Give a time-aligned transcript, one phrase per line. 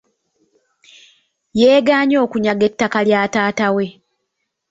[1.59, 3.85] Yeegaanye okunyaga ettaka lya taata we.